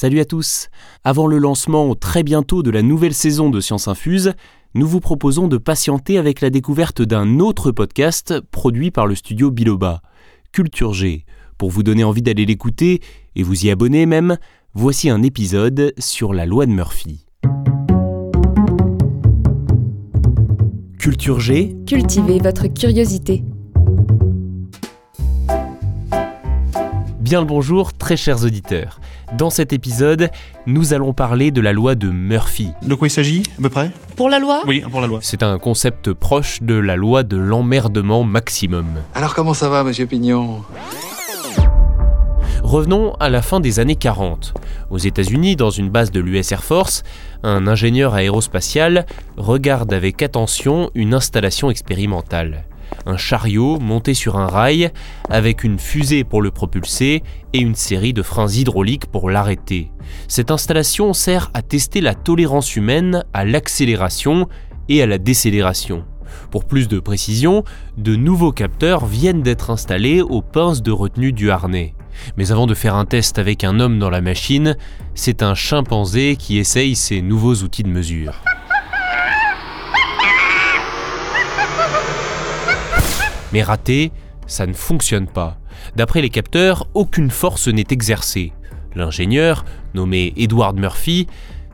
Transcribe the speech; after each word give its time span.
Salut 0.00 0.20
à 0.20 0.24
tous 0.24 0.70
Avant 1.04 1.26
le 1.26 1.36
lancement 1.36 1.94
très 1.94 2.22
bientôt 2.22 2.62
de 2.62 2.70
la 2.70 2.80
nouvelle 2.80 3.12
saison 3.12 3.50
de 3.50 3.60
Science 3.60 3.86
Infuse, 3.86 4.32
nous 4.72 4.86
vous 4.86 5.00
proposons 5.00 5.46
de 5.46 5.58
patienter 5.58 6.16
avec 6.16 6.40
la 6.40 6.48
découverte 6.48 7.02
d'un 7.02 7.38
autre 7.38 7.70
podcast 7.70 8.40
produit 8.50 8.90
par 8.90 9.06
le 9.06 9.14
studio 9.14 9.50
Biloba, 9.50 10.00
Culture 10.52 10.94
G. 10.94 11.26
Pour 11.58 11.68
vous 11.68 11.82
donner 11.82 12.02
envie 12.02 12.22
d'aller 12.22 12.46
l'écouter 12.46 13.02
et 13.36 13.42
vous 13.42 13.66
y 13.66 13.70
abonner 13.70 14.06
même, 14.06 14.38
voici 14.72 15.10
un 15.10 15.22
épisode 15.22 15.92
sur 15.98 16.32
la 16.32 16.46
loi 16.46 16.64
de 16.64 16.72
Murphy. 16.72 17.26
Culture 20.98 21.40
G. 21.40 21.76
Cultivez 21.86 22.38
votre 22.38 22.68
curiosité. 22.68 23.44
Bien 27.20 27.40
le 27.40 27.46
bonjour, 27.46 27.92
très 27.92 28.16
chers 28.16 28.44
auditeurs. 28.44 28.98
Dans 29.38 29.50
cet 29.50 29.72
épisode, 29.72 30.30
nous 30.66 30.92
allons 30.92 31.12
parler 31.12 31.52
de 31.52 31.60
la 31.60 31.72
loi 31.72 31.94
de 31.94 32.08
Murphy. 32.08 32.70
De 32.82 32.94
quoi 32.96 33.06
il 33.06 33.10
s'agit, 33.10 33.44
à 33.58 33.62
peu 33.62 33.68
près 33.68 33.90
Pour 34.16 34.28
la 34.28 34.40
loi 34.40 34.62
Oui, 34.66 34.82
pour 34.90 35.00
la 35.00 35.06
loi. 35.06 35.20
C'est 35.22 35.44
un 35.44 35.58
concept 35.58 36.12
proche 36.12 36.62
de 36.62 36.74
la 36.74 36.96
loi 36.96 37.22
de 37.22 37.36
l'emmerdement 37.36 38.24
maximum. 38.24 38.86
Alors 39.14 39.34
comment 39.34 39.54
ça 39.54 39.68
va, 39.68 39.84
monsieur 39.84 40.06
Pignon? 40.06 40.62
Revenons 42.64 43.14
à 43.20 43.28
la 43.30 43.40
fin 43.40 43.60
des 43.60 43.78
années 43.78 43.96
40. 43.96 44.52
Aux 44.90 44.98
États-Unis, 44.98 45.54
dans 45.54 45.70
une 45.70 45.90
base 45.90 46.10
de 46.10 46.20
l'US 46.20 46.50
Air 46.52 46.64
Force, 46.64 47.04
un 47.44 47.68
ingénieur 47.68 48.14
aérospatial 48.14 49.06
regarde 49.36 49.92
avec 49.92 50.22
attention 50.22 50.90
une 50.94 51.14
installation 51.14 51.70
expérimentale 51.70 52.64
un 53.06 53.16
chariot 53.16 53.78
monté 53.78 54.14
sur 54.14 54.36
un 54.36 54.46
rail 54.46 54.90
avec 55.28 55.64
une 55.64 55.78
fusée 55.78 56.24
pour 56.24 56.42
le 56.42 56.50
propulser 56.50 57.22
et 57.52 57.58
une 57.58 57.74
série 57.74 58.12
de 58.12 58.22
freins 58.22 58.48
hydrauliques 58.48 59.06
pour 59.06 59.30
l'arrêter. 59.30 59.90
Cette 60.28 60.50
installation 60.50 61.12
sert 61.12 61.50
à 61.54 61.62
tester 61.62 62.00
la 62.00 62.14
tolérance 62.14 62.76
humaine 62.76 63.24
à 63.32 63.44
l'accélération 63.44 64.48
et 64.88 65.02
à 65.02 65.06
la 65.06 65.18
décélération. 65.18 66.04
Pour 66.50 66.64
plus 66.64 66.88
de 66.88 67.00
précision, 67.00 67.64
de 67.96 68.16
nouveaux 68.16 68.52
capteurs 68.52 69.06
viennent 69.06 69.42
d'être 69.42 69.70
installés 69.70 70.20
aux 70.20 70.42
pinces 70.42 70.82
de 70.82 70.92
retenue 70.92 71.32
du 71.32 71.50
harnais. 71.50 71.94
Mais 72.36 72.52
avant 72.52 72.66
de 72.66 72.74
faire 72.74 72.96
un 72.96 73.04
test 73.04 73.38
avec 73.38 73.64
un 73.64 73.80
homme 73.80 73.98
dans 73.98 74.10
la 74.10 74.20
machine, 74.20 74.76
c'est 75.14 75.42
un 75.42 75.54
chimpanzé 75.54 76.36
qui 76.36 76.58
essaye 76.58 76.94
ces 76.94 77.22
nouveaux 77.22 77.54
outils 77.56 77.82
de 77.82 77.88
mesure. 77.88 78.34
Mais 83.52 83.62
raté, 83.62 84.12
ça 84.46 84.66
ne 84.66 84.72
fonctionne 84.72 85.26
pas. 85.26 85.58
D'après 85.96 86.22
les 86.22 86.30
capteurs, 86.30 86.86
aucune 86.94 87.30
force 87.30 87.68
n'est 87.68 87.86
exercée. 87.90 88.52
L'ingénieur, 88.94 89.64
nommé 89.94 90.32
Edward 90.36 90.76
Murphy, 90.78 91.26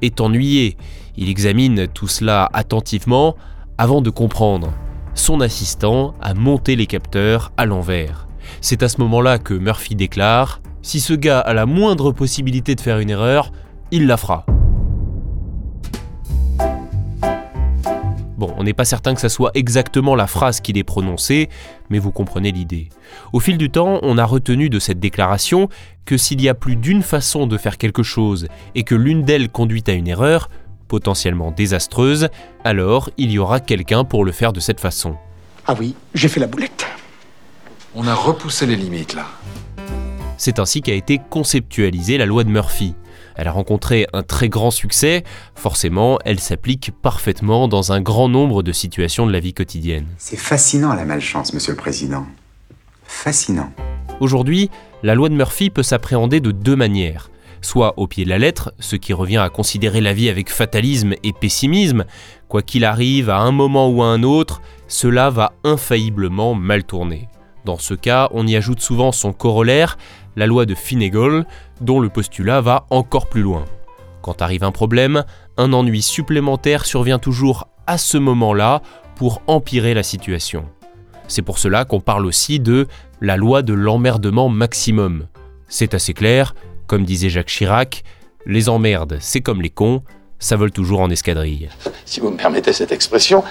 est 0.00 0.20
ennuyé. 0.20 0.76
Il 1.16 1.28
examine 1.28 1.86
tout 1.86 2.08
cela 2.08 2.48
attentivement 2.52 3.36
avant 3.78 4.00
de 4.00 4.10
comprendre. 4.10 4.72
Son 5.14 5.40
assistant 5.40 6.14
a 6.22 6.34
monté 6.34 6.74
les 6.74 6.86
capteurs 6.86 7.52
à 7.56 7.66
l'envers. 7.66 8.26
C'est 8.60 8.82
à 8.82 8.88
ce 8.88 9.00
moment-là 9.02 9.38
que 9.38 9.54
Murphy 9.54 9.94
déclare⁇ 9.94 10.60
Si 10.82 11.00
ce 11.00 11.12
gars 11.12 11.40
a 11.40 11.52
la 11.52 11.66
moindre 11.66 12.12
possibilité 12.12 12.74
de 12.74 12.80
faire 12.80 12.98
une 12.98 13.10
erreur, 13.10 13.52
il 13.90 14.06
la 14.06 14.16
fera⁇ 14.16 14.46
Bon, 18.42 18.52
on 18.58 18.64
n'est 18.64 18.72
pas 18.72 18.84
certain 18.84 19.14
que 19.14 19.20
ça 19.20 19.28
soit 19.28 19.52
exactement 19.54 20.16
la 20.16 20.26
phrase 20.26 20.60
qu'il 20.60 20.76
ait 20.76 20.82
prononcée, 20.82 21.48
mais 21.90 22.00
vous 22.00 22.10
comprenez 22.10 22.50
l'idée. 22.50 22.88
Au 23.32 23.38
fil 23.38 23.56
du 23.56 23.70
temps, 23.70 24.00
on 24.02 24.18
a 24.18 24.24
retenu 24.24 24.68
de 24.68 24.80
cette 24.80 24.98
déclaration 24.98 25.68
que 26.06 26.16
s'il 26.16 26.42
y 26.42 26.48
a 26.48 26.54
plus 26.54 26.74
d'une 26.74 27.04
façon 27.04 27.46
de 27.46 27.56
faire 27.56 27.78
quelque 27.78 28.02
chose 28.02 28.48
et 28.74 28.82
que 28.82 28.96
l'une 28.96 29.22
d'elles 29.22 29.48
conduit 29.48 29.84
à 29.86 29.92
une 29.92 30.08
erreur, 30.08 30.50
potentiellement 30.88 31.52
désastreuse, 31.52 32.30
alors 32.64 33.10
il 33.16 33.30
y 33.30 33.38
aura 33.38 33.60
quelqu'un 33.60 34.02
pour 34.02 34.24
le 34.24 34.32
faire 34.32 34.52
de 34.52 34.58
cette 34.58 34.80
façon. 34.80 35.14
Ah 35.68 35.76
oui, 35.78 35.94
j'ai 36.12 36.26
fait 36.26 36.40
la 36.40 36.48
boulette. 36.48 36.84
On 37.94 38.08
a 38.08 38.14
repoussé 38.14 38.66
les 38.66 38.74
limites 38.74 39.14
là. 39.14 39.26
C'est 40.36 40.58
ainsi 40.58 40.82
qu'a 40.82 40.94
été 40.94 41.20
conceptualisée 41.30 42.18
la 42.18 42.26
loi 42.26 42.42
de 42.42 42.50
Murphy. 42.50 42.96
Elle 43.36 43.48
a 43.48 43.52
rencontré 43.52 44.06
un 44.12 44.22
très 44.22 44.48
grand 44.48 44.70
succès, 44.70 45.24
forcément 45.54 46.18
elle 46.24 46.40
s'applique 46.40 46.92
parfaitement 47.02 47.68
dans 47.68 47.92
un 47.92 48.00
grand 48.00 48.28
nombre 48.28 48.62
de 48.62 48.72
situations 48.72 49.26
de 49.26 49.32
la 49.32 49.40
vie 49.40 49.54
quotidienne. 49.54 50.06
C'est 50.18 50.36
fascinant 50.36 50.94
la 50.94 51.04
malchance, 51.04 51.52
Monsieur 51.52 51.72
le 51.72 51.78
Président. 51.78 52.26
Fascinant. 53.04 53.72
Aujourd'hui, 54.20 54.70
la 55.02 55.14
loi 55.14 55.28
de 55.28 55.34
Murphy 55.34 55.70
peut 55.70 55.82
s'appréhender 55.82 56.40
de 56.40 56.50
deux 56.50 56.76
manières. 56.76 57.30
Soit 57.60 57.94
au 57.96 58.08
pied 58.08 58.24
de 58.24 58.28
la 58.28 58.38
lettre, 58.38 58.72
ce 58.80 58.96
qui 58.96 59.12
revient 59.12 59.38
à 59.38 59.48
considérer 59.48 60.00
la 60.00 60.12
vie 60.12 60.28
avec 60.28 60.50
fatalisme 60.50 61.14
et 61.22 61.32
pessimisme, 61.32 62.04
quoi 62.48 62.62
qu'il 62.62 62.84
arrive 62.84 63.30
à 63.30 63.38
un 63.38 63.52
moment 63.52 63.88
ou 63.88 64.02
à 64.02 64.06
un 64.06 64.24
autre, 64.24 64.60
cela 64.88 65.30
va 65.30 65.52
infailliblement 65.62 66.54
mal 66.54 66.84
tourner. 66.84 67.28
Dans 67.64 67.78
ce 67.78 67.94
cas, 67.94 68.28
on 68.32 68.46
y 68.46 68.56
ajoute 68.56 68.80
souvent 68.80 69.12
son 69.12 69.32
corollaire, 69.32 69.98
la 70.36 70.46
loi 70.46 70.66
de 70.66 70.74
Finnegan, 70.74 71.44
dont 71.80 72.00
le 72.00 72.08
postulat 72.08 72.60
va 72.60 72.86
encore 72.90 73.28
plus 73.28 73.42
loin. 73.42 73.64
Quand 74.20 74.42
arrive 74.42 74.64
un 74.64 74.72
problème, 74.72 75.24
un 75.56 75.72
ennui 75.72 76.02
supplémentaire 76.02 76.84
survient 76.86 77.18
toujours 77.18 77.68
à 77.86 77.98
ce 77.98 78.18
moment-là 78.18 78.82
pour 79.16 79.42
empirer 79.46 79.94
la 79.94 80.02
situation. 80.02 80.64
C'est 81.28 81.42
pour 81.42 81.58
cela 81.58 81.84
qu'on 81.84 82.00
parle 82.00 82.26
aussi 82.26 82.60
de 82.60 82.88
la 83.20 83.36
loi 83.36 83.62
de 83.62 83.72
l'emmerdement 83.72 84.48
maximum. 84.48 85.26
C'est 85.68 85.94
assez 85.94 86.14
clair, 86.14 86.54
comme 86.86 87.04
disait 87.04 87.30
Jacques 87.30 87.48
Chirac, 87.48 88.04
les 88.44 88.68
emmerdes, 88.68 89.18
c'est 89.20 89.40
comme 89.40 89.62
les 89.62 89.70
cons, 89.70 90.02
ça 90.42 90.56
vole 90.56 90.72
toujours 90.72 91.00
en 91.00 91.08
escadrille. 91.08 91.68
Si 92.04 92.20
vous 92.20 92.30
me 92.30 92.36
permettez 92.36 92.72
cette 92.72 92.92
expression. 92.92 93.44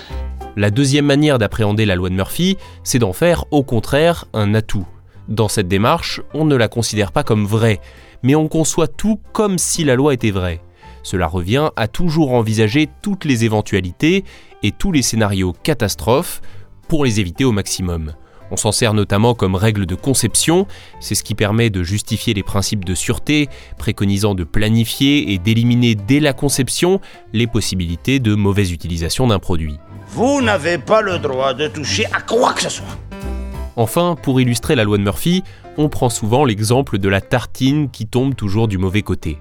La 0.57 0.69
deuxième 0.69 1.05
manière 1.05 1.39
d'appréhender 1.39 1.85
la 1.85 1.95
loi 1.95 2.09
de 2.09 2.15
Murphy, 2.15 2.57
c'est 2.83 2.99
d'en 2.99 3.13
faire 3.13 3.45
au 3.51 3.63
contraire 3.63 4.25
un 4.33 4.53
atout. 4.53 4.85
Dans 5.29 5.47
cette 5.47 5.69
démarche, 5.69 6.21
on 6.33 6.43
ne 6.43 6.55
la 6.55 6.67
considère 6.67 7.13
pas 7.13 7.23
comme 7.23 7.45
vraie, 7.45 7.79
mais 8.23 8.35
on 8.35 8.49
conçoit 8.49 8.89
tout 8.89 9.19
comme 9.31 9.57
si 9.57 9.85
la 9.85 9.95
loi 9.95 10.13
était 10.13 10.31
vraie. 10.31 10.61
Cela 11.01 11.27
revient 11.27 11.69
à 11.77 11.87
toujours 11.87 12.33
envisager 12.33 12.89
toutes 13.01 13.23
les 13.23 13.45
éventualités 13.45 14.25
et 14.61 14.71
tous 14.71 14.91
les 14.91 15.01
scénarios 15.01 15.53
catastrophes 15.63 16.41
pour 16.89 17.05
les 17.05 17.21
éviter 17.21 17.45
au 17.45 17.53
maximum. 17.53 18.13
On 18.51 18.57
s'en 18.57 18.73
sert 18.73 18.93
notamment 18.93 19.33
comme 19.33 19.55
règle 19.55 19.85
de 19.85 19.95
conception, 19.95 20.67
c'est 20.99 21.15
ce 21.15 21.23
qui 21.23 21.35
permet 21.35 21.69
de 21.69 21.83
justifier 21.83 22.33
les 22.33 22.43
principes 22.43 22.83
de 22.83 22.93
sûreté, 22.93 23.47
préconisant 23.77 24.35
de 24.35 24.43
planifier 24.43 25.31
et 25.31 25.37
d'éliminer 25.37 25.95
dès 25.95 26.19
la 26.19 26.33
conception 26.33 26.99
les 27.31 27.47
possibilités 27.47 28.19
de 28.19 28.35
mauvaise 28.35 28.73
utilisation 28.73 29.27
d'un 29.27 29.39
produit. 29.39 29.79
Vous 30.09 30.41
n'avez 30.41 30.77
pas 30.77 31.01
le 31.01 31.17
droit 31.17 31.53
de 31.53 31.69
toucher 31.69 32.05
à 32.07 32.19
quoi 32.19 32.51
que 32.51 32.63
ce 32.63 32.69
soit. 32.69 32.97
Enfin, 33.77 34.17
pour 34.21 34.41
illustrer 34.41 34.75
la 34.75 34.83
loi 34.83 34.97
de 34.97 35.03
Murphy, 35.03 35.43
on 35.77 35.87
prend 35.87 36.09
souvent 36.09 36.43
l'exemple 36.43 36.97
de 36.97 37.07
la 37.07 37.21
tartine 37.21 37.89
qui 37.89 38.05
tombe 38.05 38.35
toujours 38.35 38.67
du 38.67 38.77
mauvais 38.77 39.01
côté. 39.01 39.37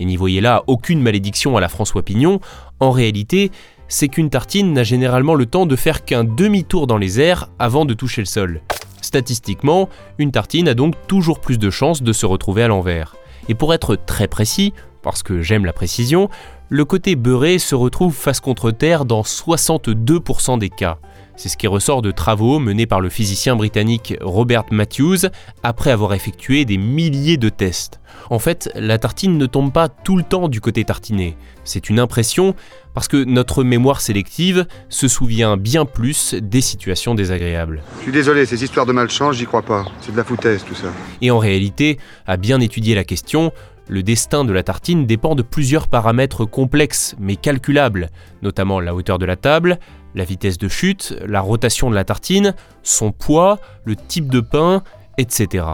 Et 0.00 0.06
n'y 0.06 0.16
voyez 0.16 0.40
là 0.40 0.62
aucune 0.66 1.02
malédiction 1.02 1.58
à 1.58 1.60
la 1.60 1.68
François 1.68 2.02
Pignon, 2.02 2.40
en 2.80 2.90
réalité, 2.90 3.50
c'est 3.88 4.08
qu'une 4.08 4.30
tartine 4.30 4.72
n'a 4.72 4.82
généralement 4.82 5.34
le 5.34 5.46
temps 5.46 5.66
de 5.66 5.76
faire 5.76 6.04
qu'un 6.04 6.24
demi-tour 6.24 6.86
dans 6.86 6.98
les 6.98 7.20
airs 7.20 7.48
avant 7.58 7.84
de 7.84 7.94
toucher 7.94 8.22
le 8.22 8.26
sol. 8.26 8.60
Statistiquement, 9.00 9.88
une 10.18 10.32
tartine 10.32 10.68
a 10.68 10.74
donc 10.74 10.94
toujours 11.06 11.40
plus 11.40 11.58
de 11.58 11.70
chances 11.70 12.02
de 12.02 12.12
se 12.12 12.26
retrouver 12.26 12.62
à 12.62 12.68
l'envers. 12.68 13.16
Et 13.48 13.54
pour 13.54 13.74
être 13.74 13.96
très 13.96 14.28
précis, 14.28 14.72
parce 15.02 15.22
que 15.22 15.42
j'aime 15.42 15.66
la 15.66 15.72
précision, 15.72 16.30
le 16.70 16.84
côté 16.84 17.14
beurré 17.14 17.58
se 17.58 17.74
retrouve 17.74 18.14
face 18.14 18.40
contre 18.40 18.70
terre 18.70 19.04
dans 19.04 19.22
62% 19.22 20.58
des 20.58 20.70
cas. 20.70 20.98
C'est 21.36 21.48
ce 21.48 21.56
qui 21.56 21.66
ressort 21.66 22.00
de 22.00 22.12
travaux 22.12 22.58
menés 22.58 22.86
par 22.86 23.00
le 23.00 23.08
physicien 23.08 23.56
britannique 23.56 24.14
Robert 24.20 24.64
Matthews 24.70 25.28
après 25.62 25.90
avoir 25.90 26.14
effectué 26.14 26.64
des 26.64 26.78
milliers 26.78 27.36
de 27.36 27.48
tests. 27.48 28.00
En 28.30 28.38
fait, 28.38 28.70
la 28.76 28.98
tartine 28.98 29.36
ne 29.36 29.46
tombe 29.46 29.72
pas 29.72 29.88
tout 29.88 30.16
le 30.16 30.22
temps 30.22 30.48
du 30.48 30.60
côté 30.60 30.84
tartiné. 30.84 31.36
C'est 31.64 31.90
une 31.90 31.98
impression 31.98 32.54
parce 32.94 33.08
que 33.08 33.24
notre 33.24 33.64
mémoire 33.64 34.00
sélective 34.00 34.66
se 34.88 35.08
souvient 35.08 35.56
bien 35.56 35.84
plus 35.84 36.34
des 36.34 36.60
situations 36.60 37.16
désagréables. 37.16 37.82
Je 37.98 38.02
suis 38.04 38.12
désolé, 38.12 38.46
ces 38.46 38.62
histoires 38.62 38.86
de 38.86 38.92
malchance, 38.92 39.36
j'y 39.36 39.46
crois 39.46 39.62
pas. 39.62 39.84
C'est 40.00 40.12
de 40.12 40.16
la 40.16 40.24
foutaise 40.24 40.64
tout 40.64 40.76
ça. 40.76 40.92
Et 41.20 41.32
en 41.32 41.38
réalité, 41.38 41.98
à 42.26 42.36
bien 42.36 42.60
étudier 42.60 42.94
la 42.94 43.02
question, 43.02 43.52
le 43.88 44.02
destin 44.02 44.44
de 44.44 44.52
la 44.52 44.62
tartine 44.62 45.04
dépend 45.06 45.34
de 45.34 45.42
plusieurs 45.42 45.88
paramètres 45.88 46.44
complexes 46.44 47.16
mais 47.18 47.36
calculables, 47.36 48.10
notamment 48.42 48.80
la 48.80 48.94
hauteur 48.94 49.18
de 49.18 49.26
la 49.26 49.36
table, 49.36 49.78
la 50.14 50.24
vitesse 50.24 50.58
de 50.58 50.68
chute, 50.68 51.14
la 51.26 51.40
rotation 51.40 51.90
de 51.90 51.94
la 51.94 52.04
tartine, 52.04 52.54
son 52.82 53.12
poids, 53.12 53.58
le 53.84 53.96
type 53.96 54.30
de 54.30 54.40
pain, 54.40 54.82
etc. 55.18 55.64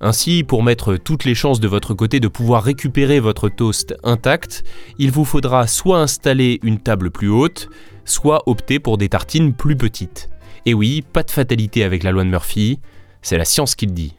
Ainsi, 0.00 0.44
pour 0.44 0.62
mettre 0.62 0.96
toutes 0.96 1.24
les 1.24 1.34
chances 1.34 1.60
de 1.60 1.68
votre 1.68 1.94
côté 1.94 2.20
de 2.20 2.28
pouvoir 2.28 2.62
récupérer 2.62 3.20
votre 3.20 3.48
toast 3.48 3.94
intact, 4.02 4.64
il 4.98 5.10
vous 5.10 5.24
faudra 5.24 5.66
soit 5.66 5.98
installer 5.98 6.58
une 6.62 6.78
table 6.78 7.10
plus 7.10 7.28
haute, 7.28 7.68
soit 8.04 8.42
opter 8.46 8.78
pour 8.78 8.98
des 8.98 9.08
tartines 9.08 9.54
plus 9.54 9.76
petites. 9.76 10.28
Et 10.66 10.74
oui, 10.74 11.02
pas 11.12 11.22
de 11.22 11.30
fatalité 11.30 11.84
avec 11.84 12.02
la 12.02 12.10
loi 12.10 12.24
de 12.24 12.28
Murphy, 12.28 12.80
c'est 13.22 13.38
la 13.38 13.44
science 13.44 13.74
qui 13.74 13.86
le 13.86 13.92
dit. 13.92 14.14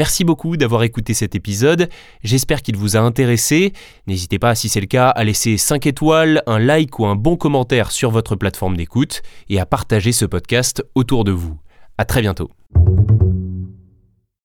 Merci 0.00 0.24
beaucoup 0.24 0.56
d'avoir 0.56 0.82
écouté 0.84 1.12
cet 1.12 1.34
épisode, 1.34 1.90
j'espère 2.24 2.62
qu'il 2.62 2.74
vous 2.74 2.96
a 2.96 3.00
intéressé. 3.00 3.74
N'hésitez 4.06 4.38
pas, 4.38 4.54
si 4.54 4.70
c'est 4.70 4.80
le 4.80 4.86
cas, 4.86 5.10
à 5.10 5.24
laisser 5.24 5.58
5 5.58 5.86
étoiles, 5.86 6.42
un 6.46 6.58
like 6.58 6.98
ou 6.98 7.04
un 7.04 7.16
bon 7.16 7.36
commentaire 7.36 7.90
sur 7.90 8.10
votre 8.10 8.34
plateforme 8.34 8.78
d'écoute 8.78 9.20
et 9.50 9.60
à 9.60 9.66
partager 9.66 10.12
ce 10.12 10.24
podcast 10.24 10.82
autour 10.94 11.24
de 11.24 11.32
vous. 11.32 11.58
À 11.98 12.06
très 12.06 12.22
bientôt. 12.22 12.48